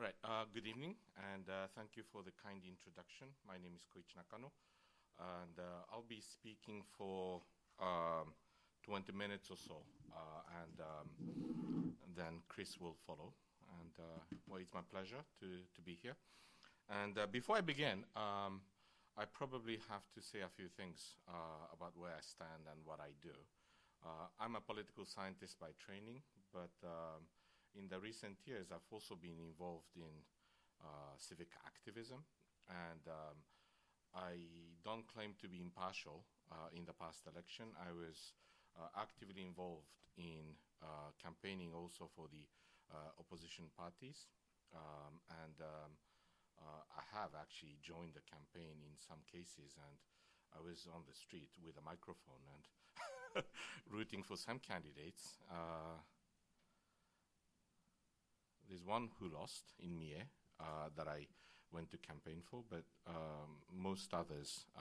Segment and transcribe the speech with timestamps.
[0.00, 0.16] All right.
[0.24, 0.96] Uh, good evening,
[1.28, 3.28] and uh, thank you for the kind introduction.
[3.44, 4.48] My name is Koichi Nakano,
[5.20, 7.44] and uh, I'll be speaking for
[7.76, 8.32] um,
[8.88, 9.84] 20 minutes or so,
[10.16, 13.36] uh, and, um, and, then Chris will follow.
[13.76, 16.16] And uh, well, it's my pleasure to, to be here.
[16.88, 18.64] And uh, before I begin, um,
[19.20, 21.20] I probably have to say a few things
[21.76, 23.36] about where I stand and what I do.
[24.40, 26.24] I'm a political scientist by training,
[26.56, 27.28] but um,
[27.74, 30.26] in the recent years, I've also been involved in
[30.82, 32.24] uh, civic activism,
[32.68, 33.36] and um,
[34.14, 34.48] I
[34.82, 37.70] don't claim to be impartial uh, in the past election.
[37.78, 38.34] I was
[38.74, 42.42] uh, actively involved in uh, campaigning also for the
[42.90, 44.26] uh, opposition parties,
[44.74, 45.92] um, and um,
[46.92, 49.96] I have actually joined the campaign in some cases, and
[50.52, 52.62] I was on the street with a microphone and
[53.90, 55.40] rooting for some candidates.
[58.68, 60.24] There's one who lost in Mie
[60.60, 61.26] uh, that I
[61.72, 64.80] went to campaign for, but um, most others uh,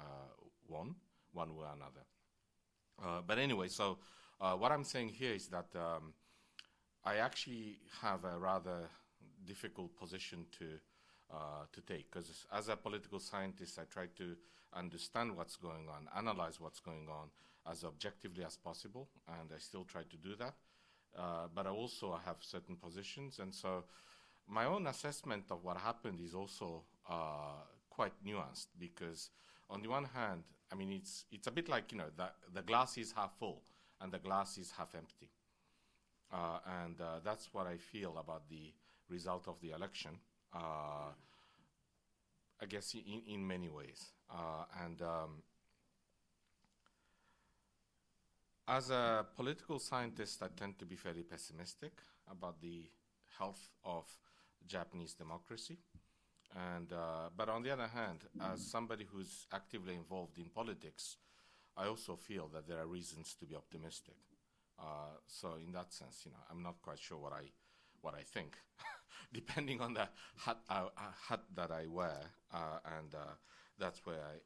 [0.67, 0.95] won,
[1.33, 2.05] one way or another.
[3.01, 3.97] Uh, but anyway, so
[4.41, 6.13] uh, what I'm saying here is that um,
[7.05, 8.89] I actually have a rather
[9.45, 10.79] difficult position to
[11.71, 14.35] to take because as a political scientist, I try to
[14.73, 17.29] understand what's going on, analyze what's going on
[17.71, 20.55] as objectively as possible, and I still try to do that.
[21.17, 23.39] Uh, but I also have certain positions.
[23.39, 23.83] And so
[24.47, 29.29] my own assessment of what happened is also uh, quite nuanced because
[29.69, 32.61] on the one hand, I mean, it's, it's a bit like, you know, the, the
[32.61, 33.61] glass is half full
[34.01, 35.29] and the glass is half empty.
[36.31, 38.71] Uh, and uh, that's what I feel about the
[39.09, 40.11] result of the election,
[40.53, 41.11] uh,
[42.61, 44.11] I guess in, in many ways.
[44.83, 45.41] And um,
[48.69, 52.87] As a political scientist, I tend to be fairly pessimistic about the
[53.39, 54.05] health of
[54.67, 55.79] Japanese democracy.
[56.55, 61.17] And, uh, but on the other hand, as somebody who's actively involved in politics,
[61.75, 64.17] I also feel that there are reasons to be optimistic.
[64.77, 67.49] Uh, so in that sense, you know, I'm not quite sure what I,
[68.01, 68.55] what I think,
[69.33, 70.07] depending on the
[70.45, 72.19] hat, uh, uh, hat that I wear,
[72.53, 73.33] uh, and uh,
[73.79, 74.37] that's where I,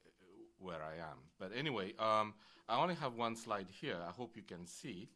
[0.64, 1.18] where I am.
[1.40, 2.34] But anyway, um,
[2.68, 3.98] I only have one slide here.
[4.08, 5.10] I hope you can see.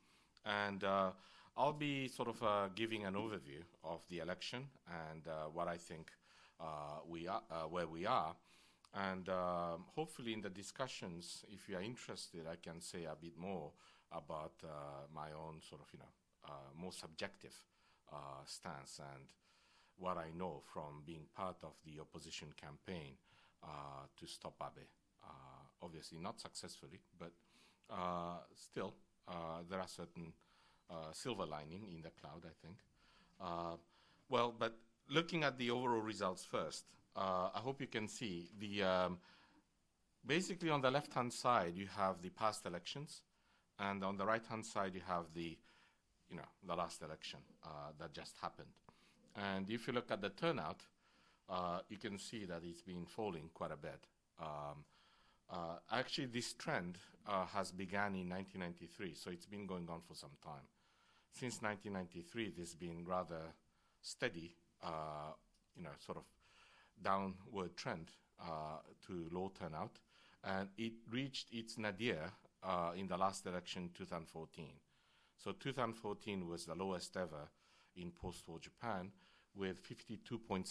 [0.46, 1.12] And uh,
[1.56, 4.68] I'll be sort of uh, giving an overview of the election
[5.12, 6.12] and uh, what I think
[6.60, 8.36] uh, we are, uh, where we are.
[8.94, 13.38] And um, hopefully in the discussions, if you are interested, I can say a bit
[13.38, 13.72] more
[14.12, 14.68] about uh,
[15.14, 16.06] my own sort of, you know,
[16.78, 17.54] more subjective
[18.46, 19.26] stance and
[19.98, 23.18] what I know from being part of the opposition campaign
[24.16, 24.86] to stop Abe
[25.82, 27.32] obviously not successfully, but
[27.90, 28.94] uh, still,
[29.28, 30.34] uh, there are certain
[30.90, 32.78] uh, silver lining in the cloud, I think.
[34.30, 34.78] well, but
[35.10, 39.18] looking at the overall results first, I hope you can see the um,
[40.26, 43.22] basically on the left-hand side you have the past elections,
[43.80, 45.58] and on the right-hand side you have the
[46.30, 48.68] you know the last election uh, that just happened.
[49.36, 50.82] And if you look at the turnout,
[51.50, 54.08] uh, you can see that it's been falling quite a bit.
[54.40, 54.84] Um,
[55.50, 60.14] uh, actually, this trend uh, has begun in 1993, so it's been going on for
[60.14, 60.68] some time.
[61.32, 63.54] Since 1993, there's been rather
[64.02, 65.32] steady, uh,
[65.76, 66.24] you know, sort of
[67.02, 70.00] downward trend uh, to low turnout,
[70.44, 72.32] and it reached its nadir
[72.64, 74.66] uh, in the last election, 2014.
[75.38, 77.50] So 2014 was the lowest ever
[77.96, 79.12] in post-war Japan,
[79.56, 80.66] with 52.7%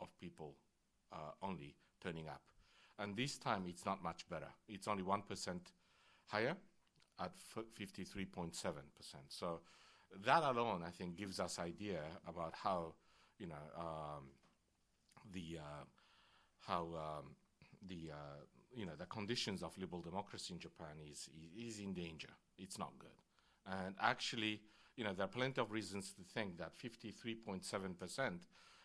[0.00, 0.54] of people
[1.12, 2.42] uh, only turning up.
[2.98, 4.48] And this time it's not much better.
[4.68, 5.22] It's only 1%
[6.26, 6.56] higher
[7.20, 8.54] at 53.7%.
[9.28, 9.60] So
[10.24, 12.94] that alone, I think, gives us idea about how,
[13.38, 14.24] you know, um,
[15.32, 15.84] the, uh,
[16.60, 17.34] how um,
[17.88, 18.42] the, uh,
[18.74, 21.28] you know, the conditions of liberal democracy in Japan is,
[21.58, 22.30] is in danger.
[22.58, 23.10] It's not good.
[23.66, 24.60] And actually,
[24.96, 28.32] you know, there are plenty of reasons to think that 53.7%,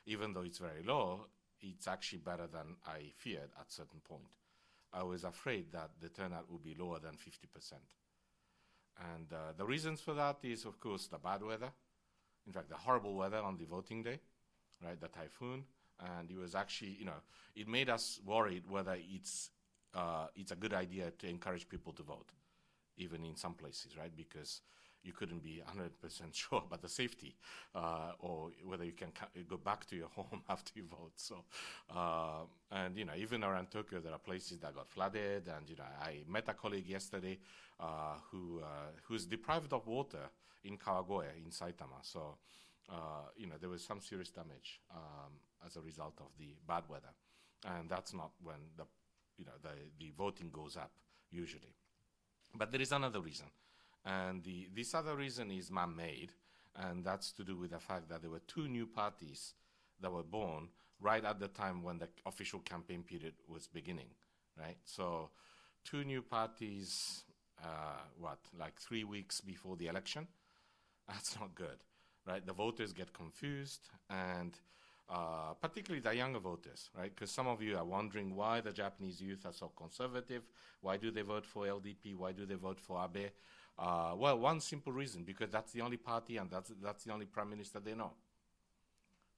[0.05, 1.27] even though it's very low,
[1.61, 4.35] it's actually better than I feared at certain point.
[4.93, 7.73] I was afraid that the turnout would be lower than 50%.
[9.13, 11.71] And uh, the reasons for that is, of course, the bad weather.
[12.47, 14.19] In fact, the horrible weather on the voting day,
[14.83, 14.99] right?
[14.99, 15.63] The typhoon,
[16.17, 17.21] and it was actually, you know,
[17.55, 19.51] it made us worried whether it's
[19.93, 22.31] uh, it's a good idea to encourage people to vote,
[22.97, 24.15] even in some places, right?
[24.15, 24.61] Because
[25.03, 27.35] you couldn't be 100% sure about the safety
[27.75, 29.11] uh, or whether you can
[29.47, 31.13] go back to your home after you vote.
[31.15, 31.43] So,
[31.95, 32.41] uh,
[32.71, 35.47] and you know, even around Tokyo, there are places that got flooded.
[35.47, 37.39] And you know, I met a colleague yesterday
[37.79, 40.29] uh, who uh, who's deprived of water
[40.63, 42.01] in Kawagoe in Saitama.
[42.01, 42.37] So.
[42.89, 45.33] uh, you know, there was some serious damage um,
[45.65, 47.13] as a result of the bad weather,
[47.65, 48.83] and that's not when the,
[49.37, 49.69] you know, the
[49.99, 50.91] the voting goes up
[51.31, 51.73] usually.
[52.55, 53.45] But there is another reason,
[54.05, 56.31] and the this other reason is man-made,
[56.75, 59.53] and that's to do with the fact that there were two new parties
[60.01, 60.69] that were born
[61.01, 64.09] right at the time when the official campaign period was beginning,
[64.57, 64.77] right?
[64.85, 65.29] So,
[65.85, 67.23] two new parties,
[67.63, 70.27] uh, what, like three weeks before the election?
[71.07, 71.79] That's not good,
[72.27, 72.45] right?
[72.45, 74.57] The voters get confused, and
[75.09, 77.13] uh, particularly the younger voters, right?
[77.13, 80.43] Because some of you are wondering why the Japanese youth are so conservative.
[80.81, 82.15] Why do they vote for LDP?
[82.15, 83.31] Why do they vote for Abe?
[83.79, 87.25] Uh, well, one simple reason because that's the only party and that's, that's the only
[87.25, 88.13] prime minister they know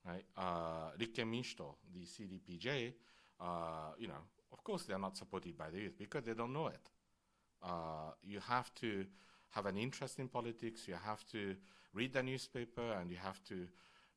[0.05, 0.25] right?
[0.37, 2.93] Uh, Rikken Minshuto, the CDPJ,
[3.39, 6.67] uh, you know, of course they're not supported by the youth because they don't know
[6.67, 6.89] it.
[7.63, 9.05] Uh, you have to
[9.51, 10.87] have an interest in politics.
[10.87, 11.55] You have to
[11.93, 13.67] read the newspaper, and you have to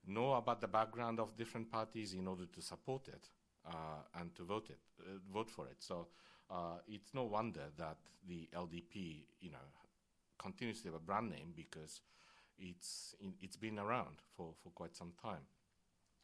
[0.06, 3.29] know about the background of different parties in order to support it
[3.67, 5.77] uh, and to vote it, uh, vote for it.
[5.81, 6.09] So
[6.50, 7.99] uh, it's no wonder that
[8.29, 9.59] the LDP, you know,
[10.38, 12.00] continues to have a brand name because
[12.58, 15.44] it's in, it's been around for, for quite some time.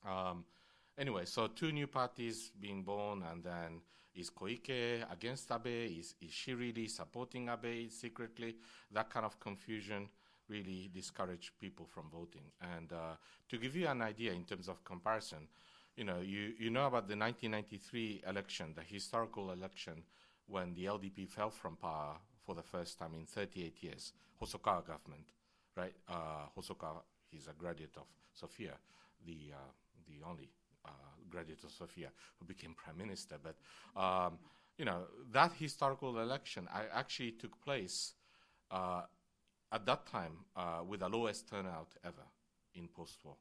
[0.07, 0.45] Um,
[0.99, 3.81] anyway, so two new parties being born, and then
[4.15, 5.99] is Koike against Abe?
[5.99, 8.57] Is, is she really supporting Abe secretly?
[8.93, 10.09] That kind of confusion
[10.49, 12.51] really discouraged people from voting.
[12.75, 13.15] And uh,
[13.49, 15.49] to give you an idea in terms of comparison,
[15.97, 20.03] you know, you, you know about the 1993 election, the historical election,
[20.47, 22.17] when the LDP fell from power
[22.51, 24.13] for the first time in 38 years,
[24.43, 25.27] Hosokawa government,
[25.77, 25.95] right?
[26.09, 28.73] Uh, Hosokawa, he's a graduate of Sophia,
[29.25, 29.71] the uh,
[30.09, 30.51] the only
[30.85, 30.89] uh,
[31.31, 32.09] graduate of Sophia
[32.41, 33.37] who became prime minister.
[33.41, 33.55] But
[34.01, 34.39] um,
[34.77, 38.15] you know that historical election actually took place
[38.73, 39.03] uh,
[39.71, 42.27] at that time uh, with the lowest turnout ever
[42.75, 43.37] in post-war.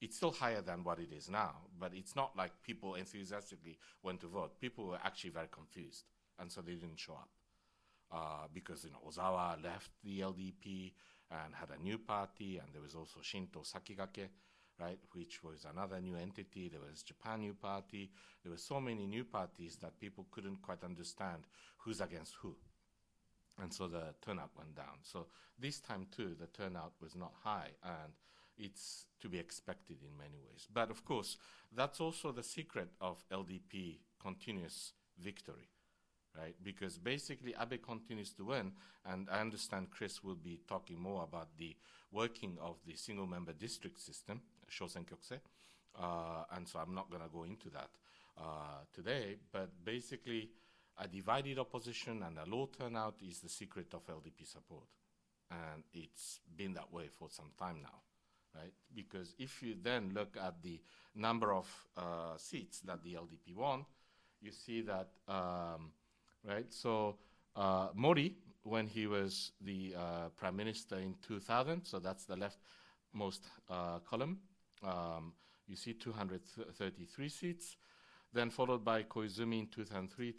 [0.00, 4.22] It's still higher than what it is now, but it's not like people enthusiastically went
[4.22, 4.58] to vote.
[4.58, 6.04] People were actually very confused,
[6.38, 7.28] and so they didn't show up.
[8.12, 10.92] Uh, because you know Ozawa left the LDP
[11.30, 14.28] and had a new party, and there was also Shinto Sakigake,
[14.80, 16.68] right, which was another new entity.
[16.68, 18.10] There was Japan New Party.
[18.42, 21.44] There were so many new parties that people couldn't quite understand
[21.78, 22.56] who's against who.
[23.62, 24.98] And so the turnout went down.
[25.02, 25.26] So
[25.58, 28.12] this time too, the turnout was not high, and
[28.56, 30.66] it's to be expected in many ways.
[30.72, 31.36] But of course,
[31.74, 35.68] that's also the secret of LDP continuous victory,
[36.36, 36.54] right?
[36.62, 38.72] Because basically Abe continues to win,
[39.06, 41.76] and I understand Chris will be talking more about the
[42.12, 44.40] working of the single member district system,
[44.70, 45.40] Shosenkyokusei,
[45.98, 47.90] uh, and so I'm not going to go into that
[48.38, 50.50] uh, today, but basically
[50.98, 54.84] a divided opposition and a low turnout is the secret of LDP support.
[55.50, 58.02] And it's been that way for some time now,
[58.54, 58.72] right?
[58.94, 60.80] Because if you then look at the
[61.16, 61.66] number of
[61.96, 63.84] uh, seats that the LDP won,
[64.40, 65.92] you see that, um,
[66.44, 66.72] right?
[66.72, 67.16] So
[67.56, 73.40] uh, Mori, when he was the uh, prime minister in 2000, so that's the leftmost
[73.68, 74.38] uh, column,
[74.82, 75.32] um,
[75.66, 77.76] you see 233 seats,
[78.32, 80.34] then followed by Koizumi in 2003,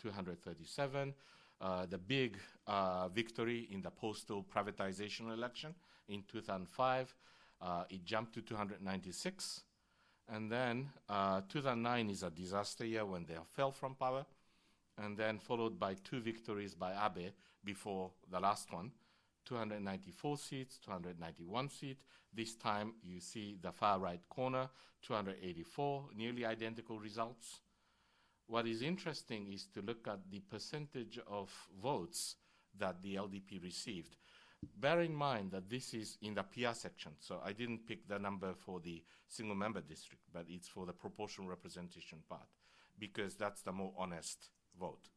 [0.00, 1.14] 237.
[1.60, 5.74] Uh, the big uh, victory in the postal privatization election
[6.08, 7.14] in 2005,
[7.60, 9.62] uh, it jumped to 296.
[10.28, 14.24] And then uh, 2009 is a disaster year when they fell from power,
[14.98, 17.32] and then followed by two victories by Abe
[17.64, 18.90] before the last one,
[19.44, 22.04] 294 seats, 291 seats.
[22.32, 24.68] This time you see the far right corner,
[25.02, 27.60] 284, nearly identical results.
[28.46, 31.50] What is interesting is to look at the percentage of
[31.82, 32.36] votes
[32.78, 34.16] that the LDP received.
[34.78, 38.18] Bear in mind that this is in the PR section, so I didn't pick the
[38.18, 42.46] number for the single member district, but it's for the proportional representation part,
[42.98, 45.08] because that's the more honest vote.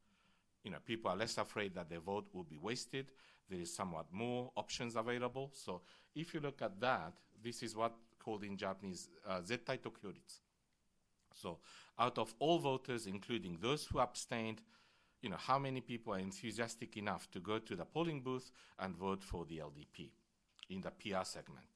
[0.64, 3.12] You know, people are less afraid that their vote will be wasted
[3.50, 5.52] there is somewhat more options available.
[5.54, 5.82] So
[6.16, 10.40] if you look at that, this is what called in Japanese uh, zettai tokuhyoritsu.
[11.34, 11.60] So
[12.00, 14.62] out of all voters, including those who abstained,
[15.22, 18.96] you know, how many people are enthusiastic enough to go to the polling booth and
[18.96, 20.10] vote for the LDP
[20.70, 21.68] in the PR segment?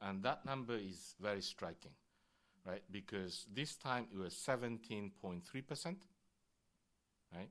[0.00, 1.92] And that number is very striking,
[2.66, 2.82] right?
[2.90, 5.96] Because this time it was 17.3%,
[7.34, 7.50] right?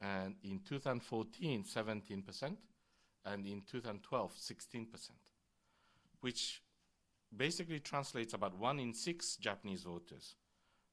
[0.00, 2.56] And in 2014, 17%
[3.26, 4.86] and in 2012, 16%,
[6.20, 6.62] which
[7.34, 10.36] basically translates about one in six Japanese voters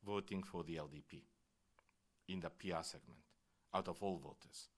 [0.05, 1.21] voting for the LDP
[2.29, 3.19] in the PR segment
[3.73, 4.69] out of all voters.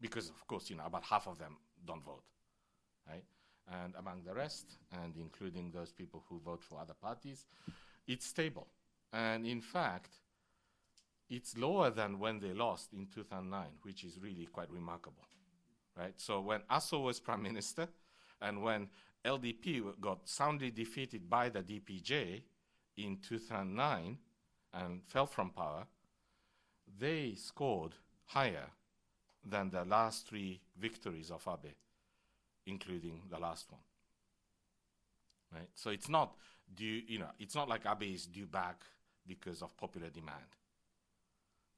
[0.00, 2.24] Because, of course, you know, about half of them don't vote,
[3.08, 3.24] right?
[3.68, 7.46] and among the rest, and including those people who vote for other parties,
[8.06, 8.68] it's stable.
[9.12, 10.10] And in fact,
[11.28, 15.26] it's lower than when they lost in 2009, which is really quite remarkable,
[15.96, 16.14] right?
[16.16, 17.88] So when Aso was prime minister,
[18.40, 18.88] and when
[19.24, 22.42] LDP got soundly defeated by the DPJ
[22.96, 24.18] in 2009
[24.74, 25.86] and fell from power,
[26.98, 27.94] they scored
[28.26, 28.70] higher
[29.44, 31.72] than the last three victories of Abe,
[32.66, 33.80] including the last one.
[35.52, 35.68] Right?
[35.74, 36.36] So it's not
[36.74, 38.82] due, you know, it's not like Abe is due back
[39.26, 40.44] because of popular demand.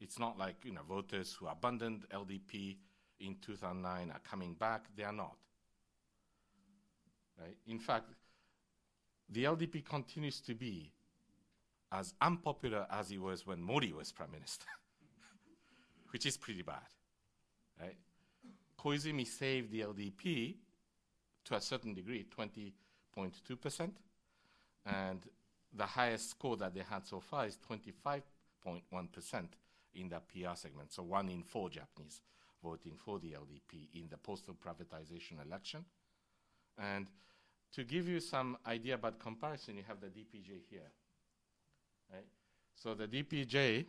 [0.00, 2.76] It's not like, you know, voters who abandoned LDP
[3.20, 4.86] in 2009 are coming back.
[4.96, 5.36] They are not.
[7.38, 7.56] Right?
[7.66, 8.12] In fact,
[9.28, 10.92] the LDP continues to be
[11.90, 14.66] as unpopular as it was when Mori was prime minister,
[16.10, 16.86] which is pretty bad.
[17.80, 17.96] Right?
[18.78, 20.56] Koizumi saved the LDP
[21.46, 23.90] to a certain degree, 20.2%,
[24.86, 25.20] and
[25.72, 29.48] the highest score that they had so far is 25.1%
[29.94, 30.92] in the PR segment.
[30.92, 32.20] So one in four Japanese
[32.62, 35.84] voting for the LDP in the postal privatization election.
[36.76, 37.08] And
[37.72, 40.90] to give you some idea about comparison, you have the DPJ here.
[42.12, 42.26] Right?
[42.74, 43.84] So the DPJ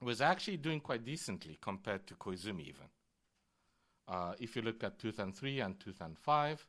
[0.00, 2.86] was actually doing quite decently compared to Koizumi even.
[4.08, 6.66] Uh, if you look at 2003 and 2005,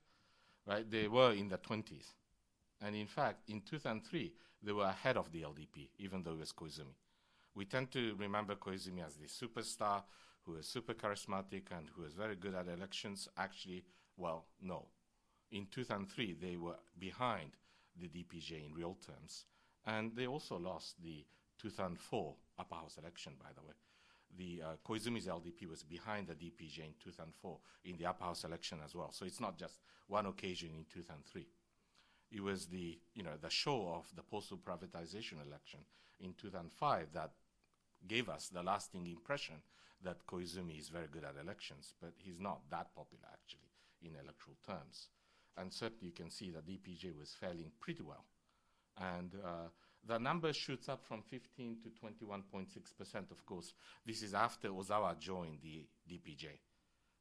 [0.67, 2.13] right, they were in the 20s.
[2.81, 6.51] And in fact, in 2003, they were ahead of the LDP, even though it was
[6.51, 6.95] Koizumi.
[7.55, 10.03] We tend to remember Koizumi as the superstar
[10.45, 13.27] who is super charismatic and who is very good at elections.
[13.37, 13.83] Actually,
[14.17, 14.87] well, no.
[15.51, 17.51] In 2003, they were behind
[17.99, 19.45] the DPJ in real terms.
[19.85, 21.25] And they also lost the
[21.61, 23.73] 2004 upper house election, by the way.
[24.35, 28.79] The uh, Koizumi's LDP was behind the DPJ in 2004 in the upper house election
[28.83, 29.11] as well.
[29.11, 31.47] So it's not just one occasion in 2003.
[32.31, 35.81] It was the, you know, the show of the postal privatization election
[36.19, 37.31] in 2005 that
[38.07, 39.55] gave us the lasting impression
[40.03, 44.57] that Koizumi is very good at elections, but he's not that popular actually in electoral
[44.65, 45.07] terms.
[45.57, 48.25] And certainly you can see that DPJ was failing pretty well.
[48.97, 49.69] And uh,
[50.05, 53.73] the number shoots up from 15 to 21.6%, of course.
[54.05, 56.45] This is after Ozawa joined the DPJ.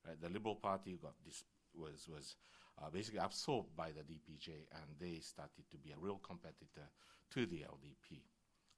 [0.07, 0.21] Right?
[0.21, 2.37] The Liberal Party got this, was, was
[2.83, 6.89] uh, basically absorbed by the DPJ, and they started to be a real competitor
[7.31, 8.21] to the LDP.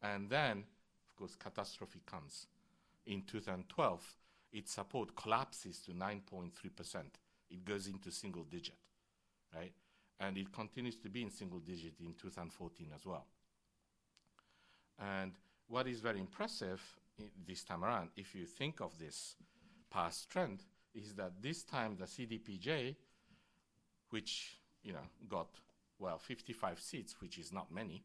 [0.03, 0.65] And then,
[1.17, 2.47] course, catastrophe comes.
[3.07, 4.17] In 2012,
[4.53, 6.51] its support collapses to 9.3%.
[7.51, 8.79] It goes into single digit,
[9.55, 9.73] right?
[10.21, 13.27] And it continues to be in single digit in 2014 as well.
[14.99, 15.33] And
[15.69, 16.81] what is very impressive
[17.47, 19.37] this time around, if you think of this
[19.91, 20.61] past trend,
[20.95, 22.95] is that this time the CDPJ,
[24.11, 25.49] which you know got
[25.99, 28.05] well 55 seats, which is not many,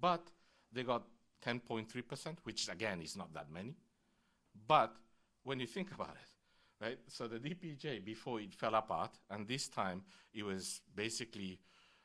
[0.00, 0.30] but
[0.72, 1.02] they got
[1.46, 3.74] 10.3%, which again is not that many.
[4.66, 4.94] But
[5.44, 6.98] when you think about it, right?
[7.08, 10.02] So the DPJ before it fell apart, and this time
[10.34, 11.60] it was basically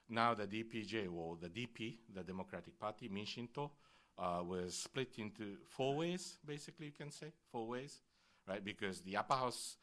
[0.10, 3.72] now the DPJ or the DP, the Democratic Party, Minshinto,
[4.18, 8.02] uh, was split into four ways, basically, you can say, four ways,
[8.48, 8.64] right?
[8.64, 9.78] Because the upper house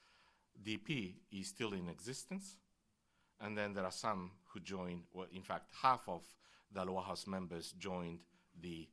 [0.62, 2.56] DP is still in existence.
[3.40, 6.22] And then there are some who joined, well, in fact, half of
[6.72, 8.20] the lower house members joined
[8.60, 8.88] the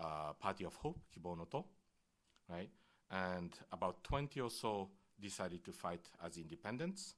[0.00, 1.64] uh, Party of Hope, Kibonoto,
[2.48, 2.70] right?
[3.10, 4.90] And about 20 or so
[5.20, 7.14] decided to fight as independents.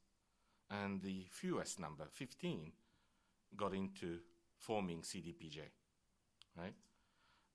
[0.71, 2.73] And the fewest number, 15,
[3.57, 4.19] got into
[4.57, 5.59] forming CDPJ,
[6.57, 6.75] right?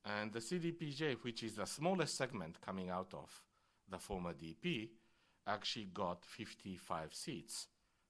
[0.05, 3.41] And the CDPJ, which is the smallest segment coming out of
[3.89, 4.89] the former DP,
[5.47, 7.67] actually got 55 seats,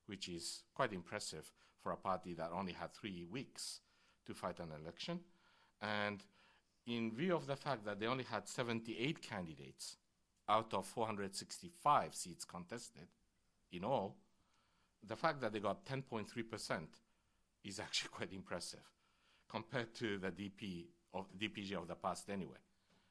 [0.07, 3.79] which is quite impressive for a party that only had three weeks
[4.25, 5.19] to fight an election.
[5.81, 6.23] And
[6.87, 9.97] in view of the fact that they only had 78 candidates
[10.47, 13.07] out of 465 seats contested
[13.71, 14.15] in all,
[15.05, 16.79] the fact that they got 10.3%
[17.65, 18.79] is actually quite impressive
[19.49, 22.57] compared to the DP of DPJ of the past anyway,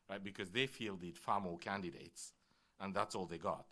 [0.08, 0.22] right?
[0.22, 2.32] Because they fielded far more candidates,
[2.80, 3.66] and that's all they got.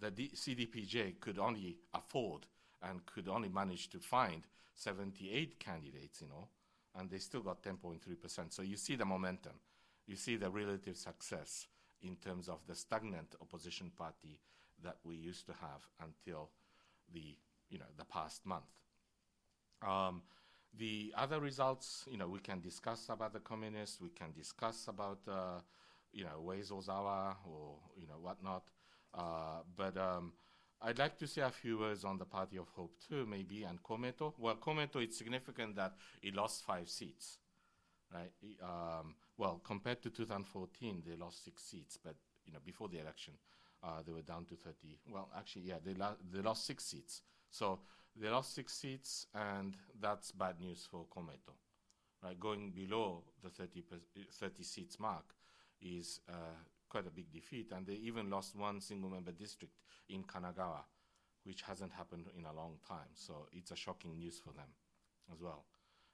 [0.00, 2.46] The D- CDPJ could only afford
[2.82, 4.42] and could only manage to find
[4.74, 6.48] 78 candidates, you know,
[6.96, 8.52] and they still got 10.3%.
[8.52, 9.54] So you see the momentum,
[10.06, 11.66] you see the relative success
[12.02, 14.38] in terms of the stagnant opposition party
[14.82, 16.50] that we used to have until
[17.12, 17.36] the
[17.70, 18.64] you know the past month.
[19.86, 20.22] Um,
[20.76, 25.20] the other results, you know, we can discuss about the communists, we can discuss about,
[25.28, 25.60] uh,
[26.12, 28.64] you know, Uezo Ozawa or, you know, whatnot.
[29.16, 30.32] Uh, but um,
[30.82, 33.82] I'd like to say a few words on the Party of Hope too, maybe, and
[33.82, 34.34] Komeito.
[34.38, 37.38] Well, Komeito, it's significant that it lost five seats,
[38.12, 38.32] right?
[38.62, 42.14] Um, well, compared to 2014, they lost six seats, but
[42.44, 43.34] you know, before the election,
[43.82, 44.98] uh, they were down to 30.
[45.08, 47.22] Well, actually, yeah, they, la- they lost six seats.
[47.50, 47.80] So
[48.14, 51.54] they lost six seats, and that's bad news for Komeito.
[52.22, 53.82] Right, going below the 30,
[54.32, 55.34] 30 seats mark
[55.82, 56.56] is uh,
[56.94, 59.74] quite a big defeat, and they even lost one single member district
[60.10, 60.84] in Kanagawa,
[61.42, 63.10] which hasn't happened in a long time.
[63.14, 64.68] So it's a shocking news for them
[65.32, 65.64] as well.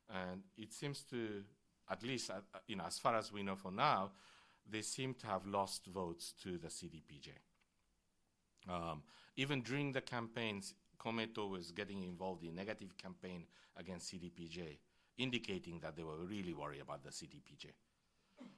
[0.09, 1.43] And it seems to,
[1.91, 4.13] at least, uh, you know, as far as we know for now,
[4.67, 7.29] they seem to have lost votes to the CDPJ.
[8.67, 9.03] Um,
[9.37, 13.45] even during the campaigns, Komeito was getting involved in negative campaign
[13.77, 14.79] against CDPJ,
[15.19, 17.67] indicating that they were really worried about the CDPJ.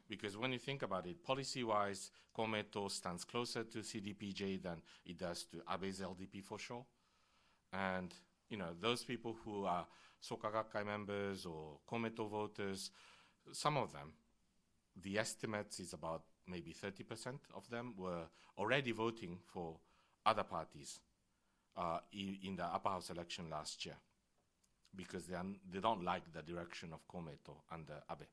[0.08, 5.44] Because when you think about it, policy-wise, Komeito stands closer to CDPJ than it does
[5.44, 6.84] to Abe's LDP for sure.
[7.72, 8.12] And,
[8.50, 9.86] you know, those people who are
[10.22, 12.90] Soka Gakkai members or Komeito voters,
[13.52, 14.12] some of them,
[15.00, 18.24] the estimates is about maybe 30% of them were
[18.58, 19.78] already voting for
[20.26, 21.00] other parties
[21.76, 23.96] uh, in the upper house election last year
[24.94, 25.36] because they,
[25.72, 28.26] they don't like the direction of Komeito under Abe.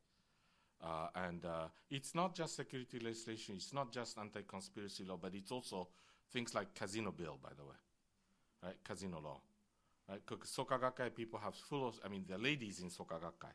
[0.81, 5.51] Uh, and uh, it's not just security legislation, it's not just anti-conspiracy law, but it's
[5.51, 5.87] also
[6.31, 7.75] things like casino bill, by the way,
[8.63, 8.75] right?
[8.83, 9.41] Casino law,
[10.07, 10.21] right?
[10.25, 13.51] Because Soka Gakkai people have full of, I mean, the ladies in Soka Gakkai,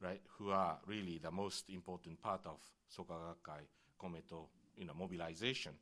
[0.00, 2.60] right, who are really the most important part of
[2.96, 3.60] Soka Gakkai
[4.00, 4.46] Komeito,
[4.76, 5.72] you know, mobilization.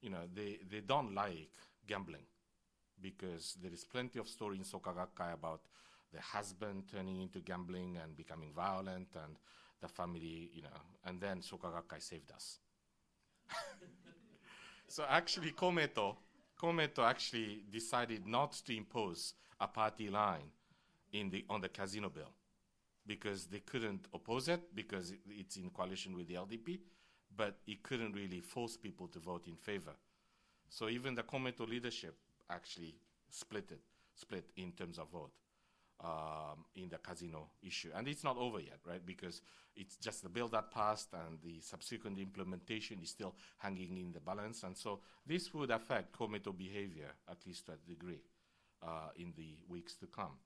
[0.00, 1.50] You know, they, they don't like
[1.86, 2.24] gambling
[3.00, 5.60] because there is plenty of story in Soka Gakkai about
[6.12, 9.36] the husband turning into gambling and becoming violent and
[9.80, 10.68] the family, you know,
[11.04, 12.58] and then Soka Gakkai saved us.
[14.88, 16.16] so actually Komeito,
[16.60, 20.50] Komeito actually decided not to impose a party line
[21.12, 22.32] in the, on the casino bill
[23.06, 26.78] because they couldn't oppose it because it, it's in coalition with the LDP,
[27.36, 29.94] but it couldn't really force people to vote in favor.
[30.68, 32.16] So even the Komeito leadership
[32.50, 32.96] actually
[33.30, 33.80] split it,
[34.14, 35.30] split in terms of vote
[36.00, 37.90] um, in the casino issue.
[37.94, 39.04] And it's not over yet, right?
[39.04, 39.40] Because
[39.76, 44.20] it's just the bill that passed and the subsequent implementation is still hanging in the
[44.20, 44.62] balance.
[44.62, 48.22] And so this would affect Komeito behavior, at least to a degree,
[48.82, 50.38] uh, in the weeks to come.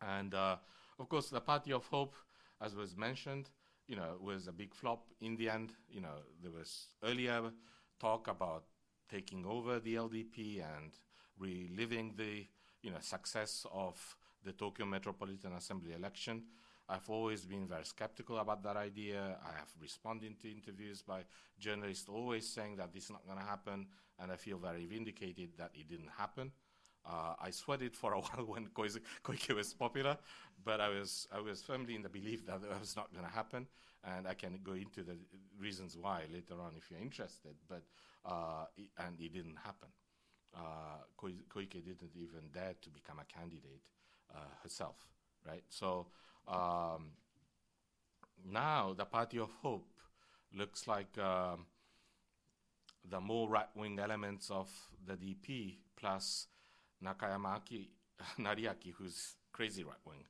[0.00, 0.56] And uh,
[0.98, 2.14] of course, the Party of Hope,
[2.60, 3.50] as was mentioned,
[3.86, 5.72] you know, was a big flop in the end.
[5.88, 7.50] You know, there was earlier
[7.98, 8.64] talk about
[9.10, 10.92] taking over the LDP and
[11.38, 12.46] reliving the,
[12.82, 16.42] you know, success of the Tokyo Metropolitan Assembly election.
[16.88, 19.36] I've always been very skeptical about that idea.
[19.44, 21.24] I have responded to interviews by
[21.58, 23.86] journalists always saying that this is not going to happen,
[24.18, 26.50] and I feel very vindicated that it didn't happen.
[27.04, 30.16] Uh, I sweated for a while when Koike was popular,
[30.64, 33.30] but I was, I was firmly in the belief that it was not going to
[33.30, 33.66] happen,
[34.04, 35.16] and I can go into the
[35.60, 37.82] reasons why later on if you're interested, but,
[38.24, 39.88] uh, it, and it didn't happen.
[40.56, 43.82] Uh, Koike didn't even dare to become a candidate
[44.62, 44.96] herself,
[45.46, 45.64] right?
[45.68, 46.06] So
[46.46, 47.12] um,
[48.50, 49.88] now the Party of Hope
[50.54, 51.66] looks like um,
[53.08, 54.70] the more right-wing elements of
[55.06, 56.46] the DP plus
[57.04, 57.90] Nakayama Aki,
[58.38, 60.24] Nariaki, who's crazy right-wing,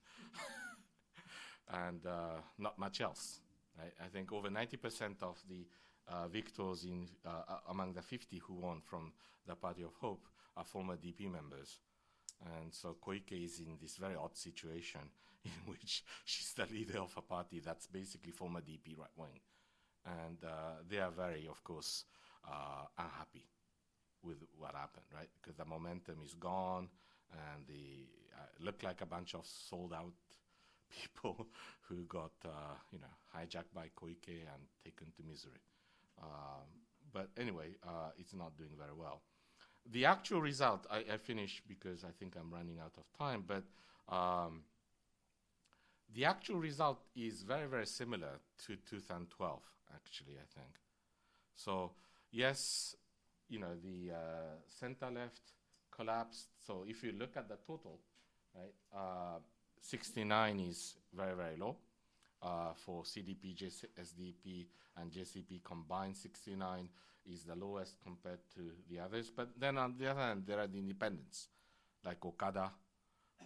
[1.85, 3.41] and uh, not much else.
[3.79, 3.93] Right?
[4.05, 5.67] I think over 90% of the
[6.09, 9.13] uh, victors in, uh, among the 50 who won from
[9.47, 11.79] the Party of Hope are former DP members.
[12.45, 15.01] And so Koike is in this very odd situation
[15.45, 19.41] in which she's the leader of a party that's basically former DP right wing.
[20.07, 22.05] And uh, they are very, of course,
[22.47, 23.47] uh, unhappy
[24.23, 25.29] with what happened, right?
[25.41, 26.89] Because the momentum is gone
[27.33, 30.13] and they uh, look like a bunch of sold out
[30.91, 31.47] people
[31.89, 35.61] who got, uh, you know, hijacked by Koike and taken to misery.
[36.23, 36.67] Um,
[37.13, 39.23] but anyway, uh, it's not doing very well
[39.91, 43.65] the actual result, I, I, finish because I think I'm running out of time, but
[44.15, 44.63] um,
[46.15, 49.61] the actual result is very, very similar to 2012,
[49.95, 50.75] actually, I think.
[51.55, 51.93] So,
[52.31, 52.97] yes,
[53.49, 54.19] you know, the uh,
[54.67, 55.41] center left
[55.91, 56.49] collapsed.
[56.67, 57.99] So, if you look at the total,
[58.55, 59.39] right, uh,
[59.81, 61.77] 69 is very, very low.
[62.41, 63.53] Uh, for CDP,
[63.99, 66.89] SDP, and JCP combined, 69
[67.31, 68.61] is the lowest compared to
[68.91, 69.31] the others.
[69.35, 71.49] But then on the other hand, there are the independents,
[72.05, 72.71] like Okada,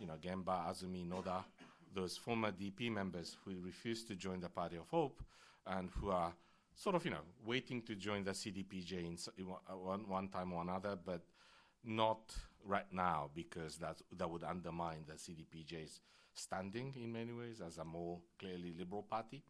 [0.01, 1.45] you know, Gemba, Azumi, Noda,
[1.95, 5.23] those former DP members who refused to join the Party of Hope
[5.67, 6.33] and who are
[6.75, 8.93] sort of, you know, waiting to join the CDPJ
[9.39, 11.23] in one, one time or another, but
[11.85, 16.01] not right now because that that would undermine the CDPJ's
[16.35, 19.43] standing in many ways as a more clearly liberal party.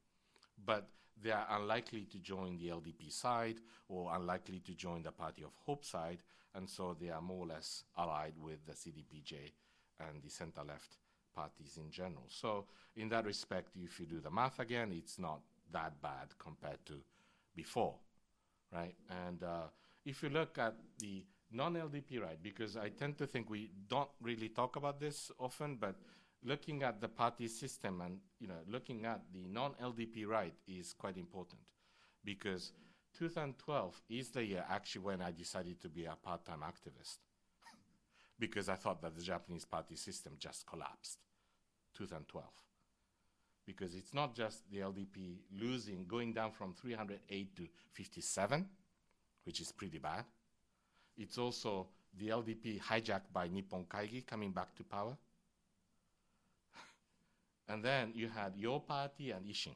[0.64, 0.88] But
[1.20, 3.56] they are unlikely to join the LDP side
[3.88, 6.22] or unlikely to join the Party of Hope side,
[6.54, 9.52] and so they are more or less allied with the CDPJ
[10.00, 10.96] and the center left
[11.34, 12.24] parties in general.
[12.28, 15.40] So, in that respect, if you do the math again, it's not
[15.72, 16.94] that bad compared to
[17.56, 17.94] before,
[18.72, 18.94] right?
[19.26, 19.68] And uh,
[20.04, 24.48] if you look at the non-LDP right, because I tend to think we don't really
[24.48, 25.96] talk about this often, but
[26.44, 31.16] looking at the party system and you know looking at the non-LDP right is quite
[31.16, 31.60] important
[32.24, 32.72] because
[33.18, 37.18] 2012 is the year actually when I decided to be a part-time activist
[38.38, 41.18] because I thought that the Japanese party system just collapsed
[41.96, 42.46] 2012
[43.66, 48.66] because it's not just the LDP losing going down from 308 to 57
[49.44, 50.24] which is pretty bad.
[51.16, 55.16] It's also the LDP hijacked by Nippon Kaigi coming back to power
[57.68, 59.74] and then you had your party and Ishin,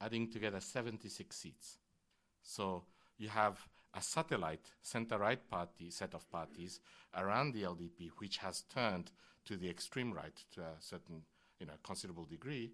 [0.00, 1.78] adding together 76 seats.
[2.42, 2.84] So
[3.18, 3.58] you have
[3.94, 6.80] a satellite center-right party set of parties
[7.16, 9.10] around the LDP, which has turned
[9.44, 11.22] to the extreme right to a certain,
[11.58, 12.72] you know, considerable degree.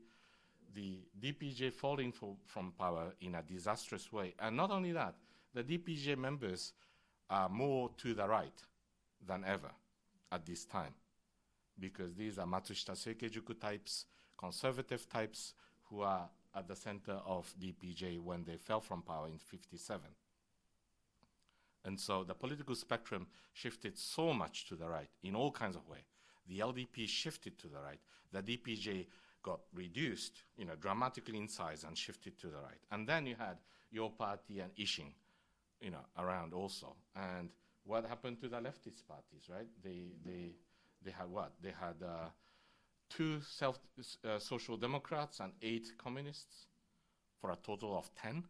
[0.74, 5.14] The DPJ falling for, from power in a disastrous way, and not only that,
[5.55, 6.72] the DPJ members
[7.31, 8.62] are more to the right
[9.27, 9.70] than ever
[10.31, 10.94] at this time
[11.78, 15.54] because these are Matsushita Seikeijuku types, conservative types
[15.88, 20.00] who are at the center of DPJ when they fell from power in 57.
[21.84, 25.88] And so the political spectrum shifted so much to the right in all kinds of
[25.88, 26.02] ways.
[26.48, 28.00] The LDP shifted to the right.
[28.32, 29.06] The DPJ
[29.42, 32.80] got reduced, you know, dramatically in size and shifted to the right.
[32.90, 33.58] And then you had
[33.90, 35.12] your party and Ishin,
[35.80, 36.96] you know, around also.
[37.14, 37.50] And
[37.84, 39.68] what happened to the leftist parties, right?
[39.82, 40.56] They, they,
[41.04, 41.52] they had what?
[41.62, 42.28] They had uh,
[43.08, 43.78] two self,
[44.24, 46.66] uh, social democrats and eight communists
[47.40, 48.44] for a total of 10.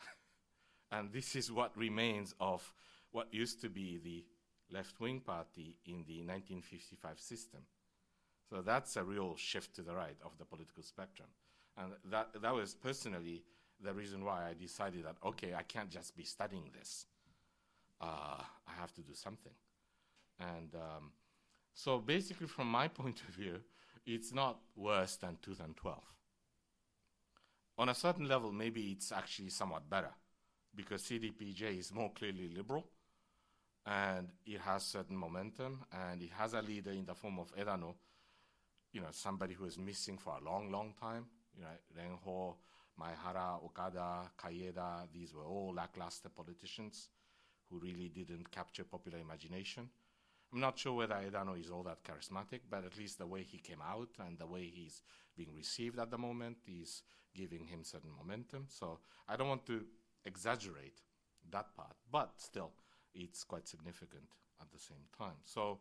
[0.92, 2.72] and this is what remains of
[3.12, 4.24] what used to be the
[4.72, 7.60] left wing party in the 1955 system.
[8.48, 11.28] So that's a real shift to the right of the political spectrum.
[11.76, 13.44] And that, that was personally
[13.82, 17.06] the reason why I decided that, okay, I can't just be studying this.
[18.00, 19.52] Uh, I have to do something.
[20.40, 21.12] And um,
[21.74, 23.60] so basically, from my point of view,
[24.06, 25.98] it's not worse than 2012.
[27.78, 30.10] On a certain level, maybe it's actually somewhat better
[30.74, 32.86] because CDPJ is more clearly liberal
[33.86, 37.94] and it has certain momentum and it has a leader in the form of Edano,
[38.92, 41.26] you know, somebody who is missing for a long, long time.
[41.56, 42.54] You know, Renho,
[43.00, 47.08] Maehara, Okada, Kaieda, these were all lackluster politicians
[47.68, 49.88] who really didn't capture popular imagination.
[50.52, 53.58] I'm not sure whether Edano is all that charismatic, but at least the way he
[53.58, 55.02] came out and the way he's
[55.36, 57.02] being received at the moment is
[57.34, 58.66] giving him certain momentum.
[58.68, 59.84] So I don't want to
[60.24, 61.00] exaggerate
[61.50, 62.72] that part, but still,
[63.14, 64.24] it's quite significant
[64.60, 65.36] at the same time.
[65.44, 65.78] So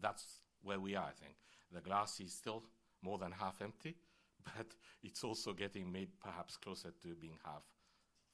[0.00, 1.36] that's where we are, I think.
[1.72, 2.62] The glass is still
[3.02, 3.96] more than half empty,
[4.44, 4.66] but
[5.02, 7.62] it's also getting made perhaps closer to being half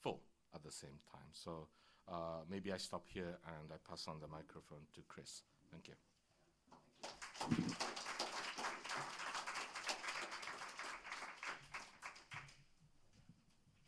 [0.01, 0.21] full
[0.55, 1.31] at the same time.
[1.33, 1.69] So
[2.09, 5.43] uh, maybe I stop here and I pass on the microphone to Chris.
[5.71, 5.95] Thank you.